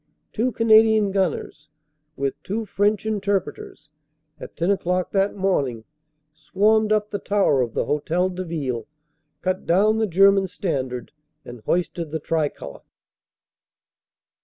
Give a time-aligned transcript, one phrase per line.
[0.33, 1.69] Two Canadian gunners,
[2.15, 3.91] with two French interpreters,
[4.39, 5.83] at ten o clock that morning
[6.33, 8.87] swarmed up the tower of the Hotel de Ville,
[9.43, 11.11] cut down the German standard,
[11.45, 12.81] and hoisted the tricolor.